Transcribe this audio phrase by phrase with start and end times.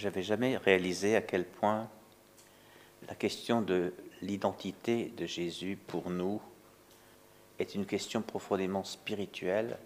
[0.00, 1.86] j'avais jamais réalisé à quel point
[3.06, 3.92] la question de
[4.22, 6.40] l'identité de Jésus pour nous
[7.58, 9.78] est une question profondément spirituelle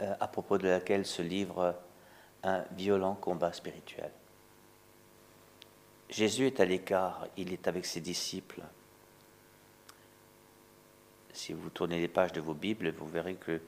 [0.00, 1.74] euh, à propos de laquelle se livre
[2.44, 4.12] un violent combat spirituel.
[6.08, 8.62] Jésus est à l'écart, il est avec ses disciples.
[11.32, 13.60] Si vous tournez les pages de vos Bibles, vous verrez qu'ils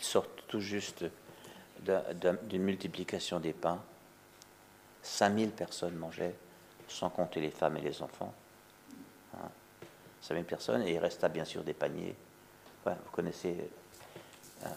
[0.00, 1.04] sortent tout juste
[1.80, 3.82] d'une multiplication des pains.
[5.04, 6.34] 5000 personnes mangeaient,
[6.88, 8.34] sans compter les femmes et les enfants.
[9.34, 9.48] Hein.
[10.22, 12.14] 5000 personnes, et il resta bien sûr des paniers.
[12.84, 13.70] vous connaissez
[14.64, 14.68] euh,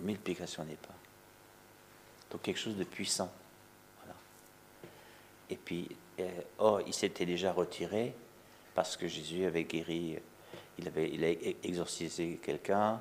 [0.00, 0.94] multiplication des pains.
[2.30, 3.30] Donc quelque chose de puissant.
[5.50, 5.88] Et puis,
[6.20, 8.14] euh, il s'était déjà retiré
[8.74, 10.18] parce que Jésus avait guéri,
[10.78, 13.00] il avait a exorcisé quelqu'un,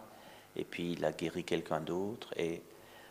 [0.55, 2.61] et puis il a guéri quelqu'un d'autre, et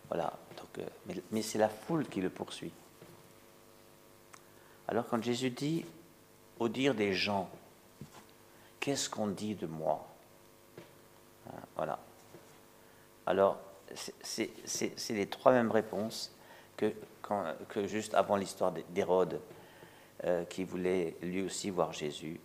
[0.08, 0.38] voilà.
[0.56, 2.72] Donc, euh, mais c'est la foule qui le poursuit.
[4.92, 5.86] Alors quand Jésus dit,
[6.58, 7.48] au dire des gens,
[8.78, 10.06] qu'est-ce qu'on dit de moi
[11.48, 11.98] hein, Voilà.
[13.24, 13.56] Alors,
[13.94, 14.50] c'est
[15.08, 16.36] les trois mêmes réponses
[16.76, 16.92] que,
[17.86, 19.40] juste avant l'histoire d'Hérode,
[20.24, 22.38] euh, qui voulait lui aussi voir Jésus.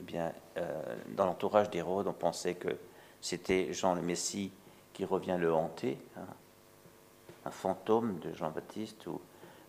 [0.00, 2.76] Eh bien, euh, dans l'entourage d'Hérode, on pensait que
[3.20, 4.50] c'était Jean le Messie
[4.92, 6.26] qui revient le hanter, hein.
[7.44, 9.20] un fantôme de Jean-Baptiste ou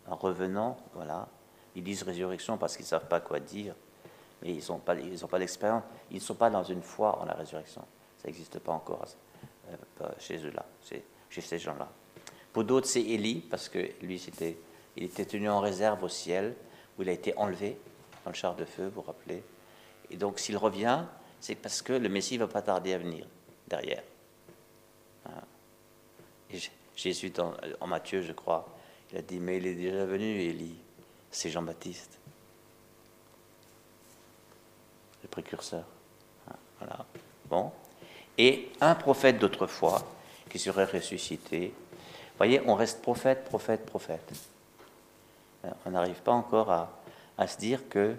[0.09, 1.27] un revenant, voilà.
[1.75, 3.75] Ils disent résurrection parce qu'ils ne savent pas quoi dire,
[4.41, 5.07] mais ils n'ont pas, ils.
[5.07, 7.81] Ils ne sont pas dans une foi en la résurrection.
[8.17, 9.05] Ça n'existe pas encore
[9.69, 10.65] euh, chez eux-là,
[11.29, 11.89] chez ces gens-là.
[12.51, 14.57] Pour d'autres, c'est Élie, parce que lui, c'était,
[14.97, 16.55] il était tenu en réserve au ciel
[16.97, 17.77] où il a été enlevé
[18.23, 19.43] dans le char de feu, vous vous rappelez.
[20.09, 21.05] Et donc s'il revient,
[21.39, 23.25] c'est parce que le Messie ne va pas tarder à venir
[23.67, 24.03] derrière.
[25.25, 26.57] Hein.
[26.95, 27.31] Jésus,
[27.79, 28.67] en Matthieu, je crois,
[29.11, 30.75] il a dit, mais il est déjà venu, Élie,
[31.31, 32.19] c'est Jean-Baptiste,
[35.23, 35.85] le précurseur.
[36.49, 37.05] Hein, voilà.
[37.49, 37.71] Bon.
[38.37, 40.03] Et un prophète d'autrefois
[40.49, 41.73] qui serait ressuscité.
[41.91, 44.33] Vous voyez, on reste prophète, prophète, prophète.
[45.65, 48.15] Euh, on n'arrive pas encore à, se dire que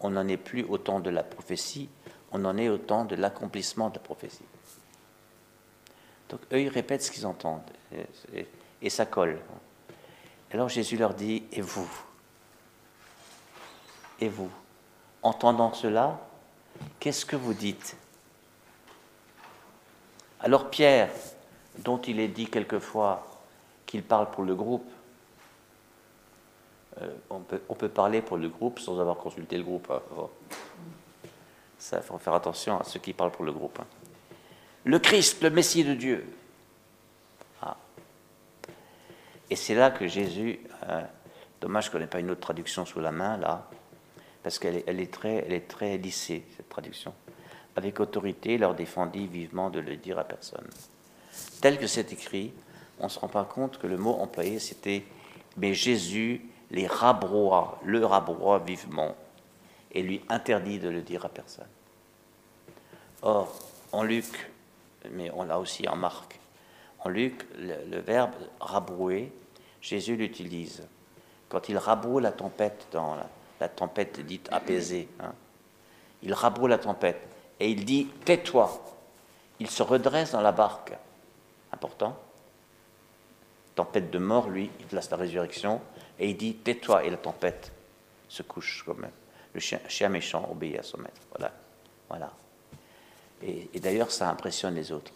[0.00, 1.88] on n'en est plus au temps de la prophétie,
[2.32, 4.44] on en est au temps de l'accomplissement de la prophétie.
[6.28, 7.70] Donc eux, ils répètent ce qu'ils entendent,
[8.82, 9.38] et, ça colle.
[10.50, 11.88] Alors Jésus leur dit, et vous
[14.20, 14.50] Et vous
[15.22, 16.20] Entendant cela,
[17.00, 17.96] qu'est-ce que vous dites?
[20.40, 21.10] Alors Pierre,
[21.78, 23.26] dont il est dit quelquefois
[23.86, 24.90] qu'il parle pour le groupe,
[27.00, 29.90] euh, on, peut, parler pour le groupe sans avoir consulté le groupe.
[29.90, 30.00] Hein.
[31.92, 33.78] Il faut faire attention à ceux qui parlent pour le groupe.
[33.80, 33.86] Hein.
[34.84, 36.26] Le Christ, le Messie de Dieu.
[37.62, 37.76] Ah.
[39.50, 41.02] Et c'est là que Jésus, euh,
[41.60, 43.68] dommage qu'on n'ait pas une autre traduction sous la main là,
[44.44, 47.14] parce qu'elle est, très, lissée, cette traduction.
[47.76, 50.68] Avec autorité, leur défendit vivement de le dire à personne.
[51.62, 52.52] Tel que c'est écrit,
[53.00, 55.02] on ne se rend pas compte que le mot employé c'était
[55.56, 59.14] mais Jésus les rabroie, le rabroie vivement,
[59.92, 61.68] et lui interdit de le dire à personne.
[63.22, 63.56] Or,
[63.92, 64.50] en Luc,
[65.10, 66.38] mais on l'a aussi en Marc,
[66.98, 69.32] en Luc, le, verbe rabrouer,
[69.80, 70.86] Jésus l'utilise.
[71.48, 73.28] Quand il rabroue la tempête, dans la,
[73.68, 75.32] tempête dite apaisée, hein,
[76.22, 77.20] il rabroue la tempête
[77.60, 78.82] et il dit Tais-toi.
[79.60, 80.92] Il se redresse dans la barque.
[81.72, 82.18] Important.
[83.74, 85.80] Tempête de mort, lui, il place la résurrection
[86.18, 87.72] et il dit Tais-toi, et la tempête
[88.28, 89.10] se couche quand même.
[89.52, 91.20] Le chien, méchant obéit à son maître.
[91.30, 91.52] Voilà.
[92.08, 92.32] voilà.
[93.42, 95.12] Et, d'ailleurs, ça impressionne les autres.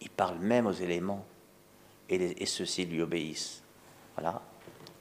[0.00, 1.24] Il parle même aux éléments,
[2.10, 3.62] et, ceux-ci lui obéissent.
[4.16, 4.42] Voilà.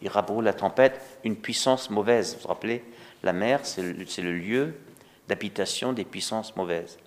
[0.04, 2.36] Il rabroue la tempête, une puissance mauvaise.
[2.36, 2.84] Vous vous rappelez
[3.24, 4.76] La mer, c'est le, lieu
[5.30, 7.00] d'habitation des puissances mauvaises.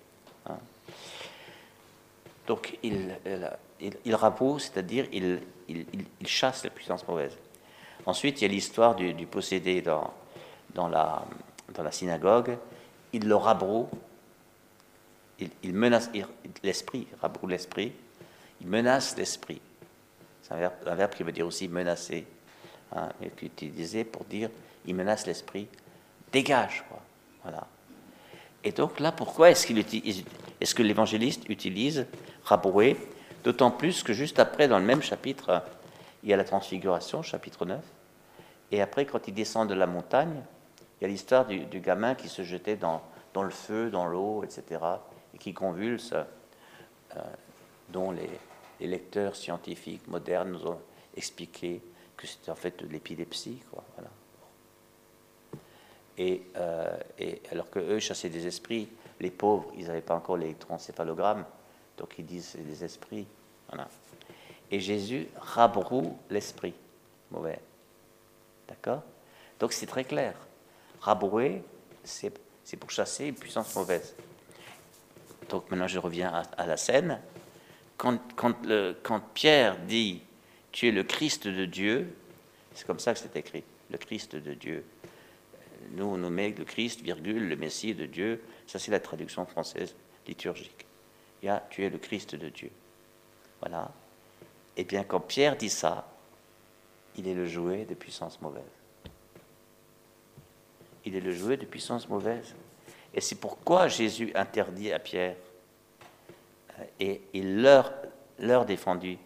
[0.47, 0.57] Hein.
[2.47, 3.15] Donc, il,
[3.79, 4.17] il,
[4.59, 5.39] c'est-à-dire il,
[6.25, 7.37] chasse les puissances mauvaises.
[8.07, 10.11] Ensuite, il y a l'histoire du, possédé dans,
[10.87, 11.23] la,
[11.77, 12.57] la synagogue.
[13.13, 13.87] Il le rabroue,
[15.39, 16.09] il, menace
[16.63, 17.93] l'esprit, rabroue l'esprit,
[18.59, 19.61] il menace l'esprit.
[20.41, 22.25] C'est un verbe, qui veut dire aussi menacer,
[22.95, 24.49] hein, est utilisé pour dire
[24.85, 25.67] il menace l'esprit,
[26.31, 27.01] dégage, quoi.
[27.43, 27.67] Voilà.
[28.63, 32.05] Et donc là, pourquoi est-ce, qu'il est-ce que l'évangéliste utilise
[32.43, 32.97] rabrouer
[33.43, 35.63] D'autant plus que juste après, dans le même chapitre,
[36.23, 37.79] il y a la transfiguration, chapitre 9.
[38.71, 40.41] Et après, quand il descend de la montagne,
[40.99, 43.01] il y a l'histoire du, gamin qui se jetait dans,
[43.33, 44.81] dans le feu, dans l'eau, etc.,
[45.33, 47.21] et qui convulse, euh,
[47.89, 48.29] dont les,
[48.79, 50.79] lecteurs scientifiques modernes nous ont
[51.15, 51.81] expliqué
[52.17, 53.83] que c'était en fait de l'épilepsie, quoi.
[56.19, 61.45] Euh, et, alors que eux chassaient des esprits, les pauvres, ils n'avaient pas encore l'électroencéphalogramme,
[61.97, 63.27] donc ils disent c'est des esprits.
[63.69, 63.87] Voilà.
[64.71, 66.73] Et Jésus rabroue l'esprit
[67.31, 67.59] mauvais.
[68.67, 69.03] D'accord?
[69.59, 70.35] Donc c'est très clair.
[71.01, 71.63] Rabrouer,
[72.03, 72.31] c'est
[72.79, 74.15] pour chasser une puissance mauvaise.
[75.49, 77.21] Donc maintenant je reviens à, la scène.
[77.95, 78.19] Quand
[79.33, 80.21] Pierre dit
[80.77, 82.15] Tu es le Christ de Dieu,
[82.75, 84.85] c'est comme ça que c'est écrit, le Christ de Dieu.
[85.93, 88.43] Nous, on nous met le Christ, virgule, le Messie de Dieu.
[88.67, 89.95] Ça, c'est la traduction française
[90.27, 90.85] liturgique.
[91.41, 92.69] Il y a Tu es le Christ de Dieu.
[93.59, 93.91] Voilà.
[94.75, 96.07] Eh bien, quand Pierre dit ça,
[97.15, 98.61] il est le jouet de puissance mauvaise.
[101.05, 102.53] Il est le jouet de puissance mauvaise.
[103.15, 105.37] Et c'est pourquoi Jésus interdit à Pierre
[106.77, 109.17] euh, et il leur, défendu.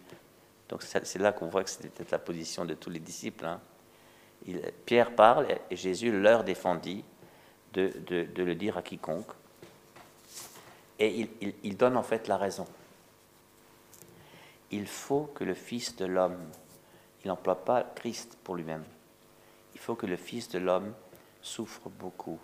[0.72, 3.44] Donc c'est là qu'on voit que c'était la position de tous les disciples.
[3.44, 3.60] Hein.
[4.86, 7.04] Pierre parle et Jésus leur défendit
[7.74, 9.30] de, le dire à quiconque.
[10.98, 11.28] Et
[11.62, 12.66] il, donne en fait la raison.
[14.70, 16.38] Il faut que le Fils de l'homme,
[17.22, 18.84] il n'emploie pas Christ pour lui-même,
[19.74, 20.94] il faut que le Fils de l'homme
[21.42, 22.40] souffre beaucoup.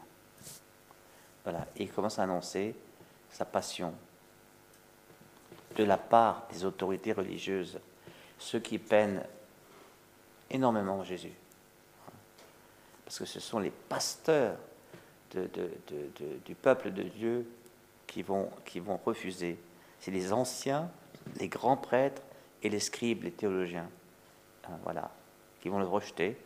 [1.45, 2.75] Voilà, et il commence à annoncer
[3.31, 3.95] sa passion
[5.77, 7.81] de la part des autorités religieuses,
[8.39, 9.23] ceux qui peinent
[10.51, 11.35] énormément Jésus
[13.09, 14.59] parce que ce sont les pasteurs
[15.33, 17.51] du peuple de Dieu
[18.07, 19.57] qui vont, qui vont refuser.
[19.99, 20.91] C'est les anciens,
[21.41, 22.21] les grands prêtres
[22.63, 23.89] et les scribes, les théologiens,
[24.65, 25.11] hein, voilà,
[25.63, 26.37] qui vont le rejeter.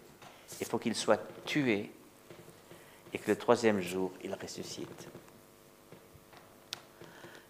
[0.61, 1.91] Il faut qu'il soit tué
[3.13, 5.09] et que le troisième jour, il ressuscite.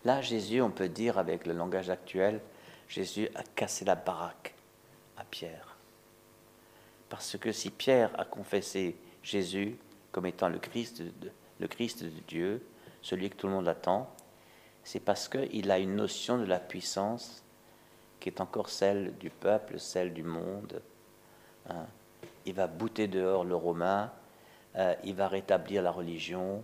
[0.06, 2.40] Là, Jésus, on peut dire avec le langage actuel,
[2.92, 4.54] Jésus a cassé la baraque
[5.16, 5.78] à Pierre.
[7.08, 9.78] Parce que si Pierre a confessé Jésus
[10.10, 12.62] comme étant le Christ de, le Christ de Dieu,
[13.00, 14.14] celui que tout le monde attend,
[14.84, 17.42] c'est parce qu'il a une notion de la puissance
[18.20, 20.82] qui est encore celle du peuple, celle du monde.
[21.70, 21.86] Hein.
[22.44, 24.12] Il va bouter dehors le romain,
[24.76, 26.62] euh, il va rétablir la religion,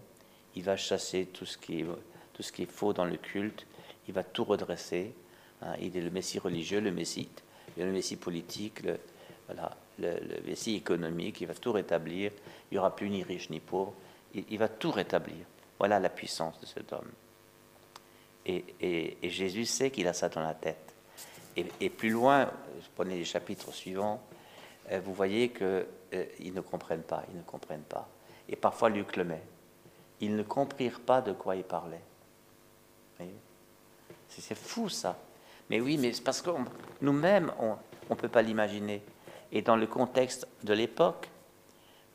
[0.54, 1.86] il va chasser tout ce qui est,
[2.34, 3.66] tout ce qui est faux dans le culte,
[4.06, 5.14] il va tout redresser.
[5.62, 5.74] Hein.
[5.80, 7.28] Il est le Messie religieux, le Messie,
[7.76, 8.98] le Messie politique, le,
[9.46, 12.32] voilà le, le économique, il va tout rétablir,
[12.70, 13.94] il n'y aura plus ni riche ni pauvre,
[14.34, 15.44] il, va tout rétablir.
[15.78, 17.10] Voilà la puissance de cet homme.
[18.46, 20.94] Et, Jésus sait qu'il a ça dans la tête.
[21.56, 22.50] Et, plus loin,
[22.94, 24.22] prenez les chapitres suivants,
[24.90, 28.08] euh, vous voyez qu'ils euh, ne comprennent pas, ils ne comprennent pas.
[28.48, 29.42] Et parfois Luc le met.
[30.20, 32.00] Ils ne comprirent pas de quoi il parlait.
[34.28, 35.18] C'est fou ça.
[35.70, 36.50] Mais oui, mais c'est parce que
[37.00, 37.76] nous-mêmes, on
[38.10, 39.02] ne peut pas l'imaginer.
[39.52, 41.28] Et dans le contexte de l'époque,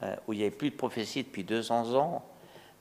[0.01, 2.25] euh, où il n'y avait plus de prophétie depuis 200 ans,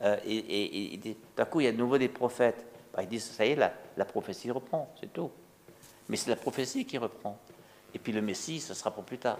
[0.02, 0.98] euh, et,
[1.36, 3.56] d'un coup il y a de nouveau des prophètes, bah, ils disent, ça y est,
[3.56, 5.30] la, prophétie reprend, c'est tout.
[6.08, 7.38] Mais c'est la prophétie qui reprend.
[7.94, 9.38] Et puis le Messie, ce sera pour plus tard.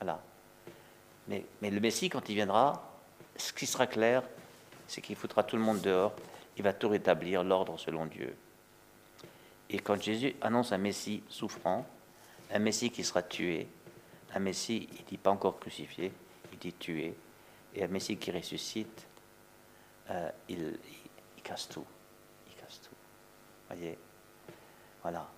[0.00, 0.20] Voilà.
[1.28, 2.90] Mais, mais le Messie, quand il viendra,
[3.36, 4.22] ce qui sera clair,
[4.86, 6.12] c'est qu'il foutra tout le monde dehors,
[6.56, 8.34] il va tout rétablir, l'ordre selon Dieu.
[9.72, 11.86] Et quand Jésus annonce un Messie souffrant,
[12.52, 13.68] un Messie qui sera tué,
[14.34, 16.12] un Messie, il dit pas encore crucifié,
[16.52, 17.14] il dit tué.
[17.74, 19.06] Et un Messie qui ressuscite,
[20.10, 20.76] euh, il,
[21.44, 21.84] casse tout.
[22.48, 22.94] Il casse tout.
[23.68, 23.96] Voyez?
[25.02, 25.28] Voilà.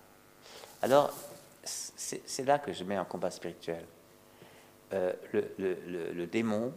[0.81, 1.13] Alors,
[1.63, 3.85] c'est là que je mets un combat spirituel.
[4.93, 6.73] Euh, le, démon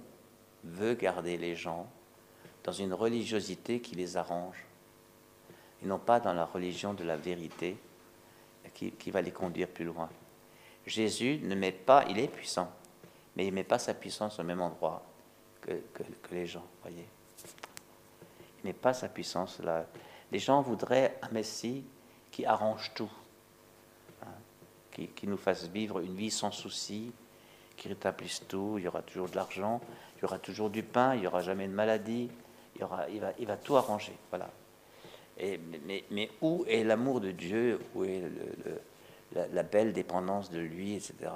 [0.62, 1.90] veut garder les gens
[2.64, 4.64] dans une religiosité qui les arrange,
[5.82, 7.76] et non pas dans la religion de la vérité
[8.74, 10.08] qui va les conduire plus loin.
[10.86, 12.70] Jésus ne met pas, il est puissant,
[13.34, 15.04] mais il ne met pas sa puissance au même endroit
[15.60, 15.82] que,
[16.30, 17.06] les gens, voyez.
[18.58, 19.86] Il ne met pas sa puissance là.
[20.30, 21.84] Les gens voudraient un Messie
[22.30, 23.10] qui arrange tout,
[24.22, 24.32] hein,
[24.92, 27.12] qui, nous fasse vivre une vie sans souci,
[27.76, 29.80] qui rétablisse tout, il y aura toujours de l'argent,
[30.16, 32.30] il y aura toujours du pain, il n'y aura jamais de maladie,
[32.74, 34.48] il, y aura, il, va, il va tout arranger, voilà.
[35.38, 37.78] Mais, où est l'amour de Dieu?
[37.94, 38.22] Où est
[39.34, 41.30] la, belle dépendance de lui, etc.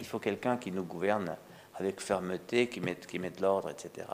[0.00, 1.36] Il faut quelqu'un qui nous gouverne
[1.74, 4.06] avec fermeté, qui mette, qui mette l'ordre, etc.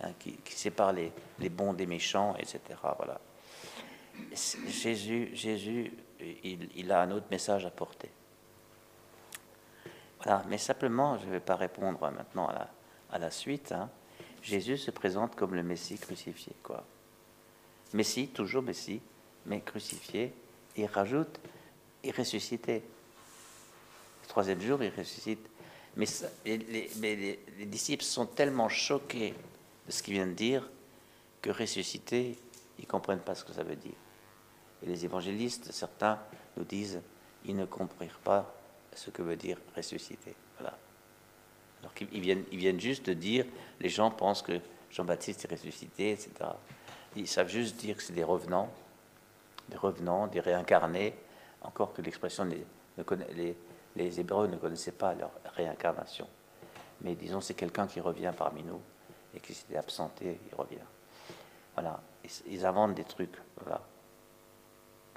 [0.00, 1.12] Hein, qui, sépare les,
[1.50, 2.60] bons des méchants, etc.
[2.96, 3.20] Voilà.
[4.68, 8.10] Jésus, Jésus il, a un autre message à porter.
[10.22, 12.70] Voilà, mais simplement, je ne vais pas répondre maintenant à la,
[13.12, 13.72] à la suite.
[13.72, 13.90] Hein.
[14.46, 16.84] Jésus se présente comme le Messie crucifié, quoi.
[17.92, 19.00] Messie, toujours Messie,
[19.44, 20.32] mais crucifié
[20.76, 21.40] il rajoute
[22.04, 22.82] et ressuscité.
[24.28, 25.44] troisième jour, il ressuscite.
[25.96, 26.06] Mais,
[26.44, 29.34] les, disciples sont tellement choqués
[29.86, 30.68] de ce qu'il vient de dire
[31.40, 32.38] que ressusciter,
[32.78, 33.94] ils ne comprennent pas ce que ça veut dire.
[34.82, 36.20] Et les évangélistes, certains
[36.56, 37.00] nous disent,
[37.46, 38.54] ils ne comprirent pas
[38.94, 40.36] ce que veut dire ressusciter.
[42.12, 42.20] Ils
[42.58, 43.46] viennent juste de dire,
[43.80, 46.30] les gens pensent que Jean-Baptiste est ressuscité, etc.
[47.16, 48.70] Ils savent juste dire que c'est des revenants,
[49.68, 51.14] des revenants, des réincarnés,
[51.62, 53.56] encore que l'expression, les,
[54.18, 56.28] Hébreux ne connaissaient pas leur réincarnation.
[57.00, 58.80] Mais disons, c'est quelqu'un qui revient parmi nous
[59.34, 60.84] et qui s'était absenté, il revient.
[61.74, 62.00] Voilà,
[62.46, 63.36] ils, inventent des trucs.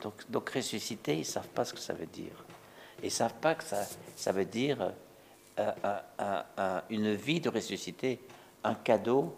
[0.02, 2.46] Donc, donc ressusciter, ils ne savent pas ce que ça veut dire.
[3.02, 3.86] Ils ne savent pas que ça,
[4.16, 4.94] ça veut dire
[6.90, 8.20] une vie de ressuscité,
[8.64, 9.36] un cadeau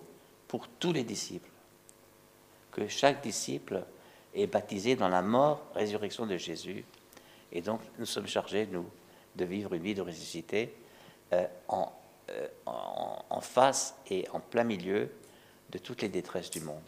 [0.48, 1.50] pour tous les disciples.
[2.72, 3.84] Que chaque disciple
[4.34, 6.86] est baptisé dans la mort, résurrection de Jésus.
[7.51, 8.86] Et donc, nous sommes chargés, nous,
[9.36, 10.74] de vivre une vie de ressuscité
[11.34, 11.46] euh,
[12.30, 15.10] euh, en, face et en plein milieu
[15.70, 16.82] de toutes les détresses du monde.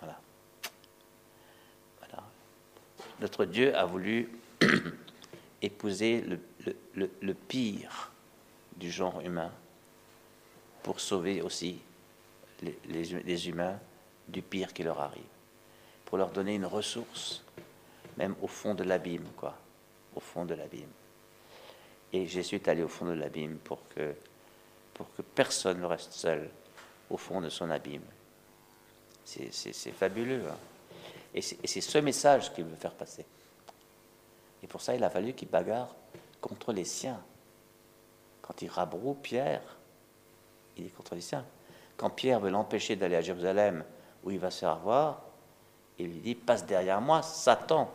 [0.00, 0.16] Voilà.
[3.20, 4.30] Notre Dieu a voulu
[5.62, 6.24] épouser
[6.94, 8.12] le, pire
[8.76, 9.50] du genre humain
[10.82, 11.80] pour sauver aussi
[12.62, 13.78] les, humains
[14.28, 15.22] du pire qui leur arrive
[16.06, 17.42] pour leur donner une ressource,
[18.16, 19.54] même au fond de l'abîme, quoi,
[20.14, 20.88] au fond de l'abîme.
[22.12, 24.14] Et Jésus est allé au fond de l'abîme pour que,
[24.94, 26.48] pour que personne ne reste seul
[27.10, 28.04] au fond de son abîme.
[29.24, 30.44] C'est fabuleux.
[30.48, 30.56] Hein.
[31.34, 33.26] Et c'est ce message qu'il veut faire passer.
[34.62, 35.94] Et pour ça, il a fallu qu'il bagarre
[36.40, 37.20] contre les siens.
[38.46, 39.62] Quand il rabroue Pierre,
[40.76, 41.44] il est contre les.
[41.96, 43.84] Quand Pierre veut l'empêcher d'aller à Jérusalem,
[44.24, 44.78] où il va se faire
[45.98, 47.90] il lui dit Passe derrière moi, Satan.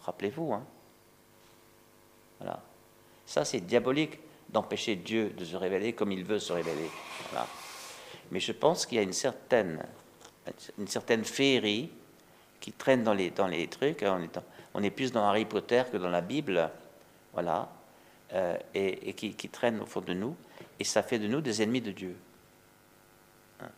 [0.00, 0.52] Rappelez-vous.
[0.52, 0.64] Hein
[2.40, 2.60] voilà.
[3.26, 4.18] Ça, c'est diabolique
[4.48, 6.90] d'empêcher Dieu de se révéler comme il veut se révéler.
[8.30, 9.84] Mais je pense qu'il y a une certaine,
[10.78, 10.88] une
[11.24, 11.90] féerie
[12.60, 14.02] qui traîne dans les, dans trucs.
[14.02, 14.18] Hein.
[14.18, 14.38] On est,
[14.74, 16.70] on est plus dans Harry Potter que dans la Bible.
[17.32, 17.68] Voilà.
[18.34, 20.34] Euh, et, qui, qui, traîne au fond de nous.
[20.80, 22.16] Et ça fait de nous des ennemis de Dieu.
[23.60, 23.68] Hein.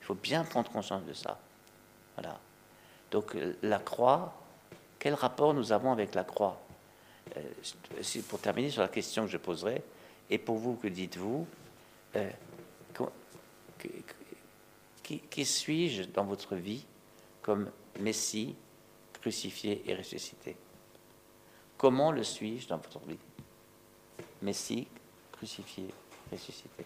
[0.00, 1.38] Il faut bien prendre conscience de ça.
[2.16, 2.40] Voilà.
[3.10, 4.34] Donc euh, la croix,
[4.98, 6.62] quel rapport nous avons avec la croix
[7.36, 7.42] euh,
[8.26, 9.82] Pour terminer sur la question que je poserai,
[10.30, 11.46] et pour vous, que dites-vous
[15.02, 16.86] Qui, suis-je dans votre vie
[17.42, 18.54] comme Messie
[19.12, 20.56] crucifié et ressuscité?
[21.76, 23.18] Comment le suis-je dans votre vie?
[24.42, 24.88] Messie
[25.30, 25.86] crucifié,
[26.30, 26.84] ressuscité.